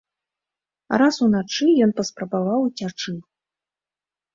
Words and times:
Раз 1.01 1.15
уначы 1.27 1.65
ён 1.89 1.95
паспрабаваў 2.03 2.59
уцячы. 2.73 3.11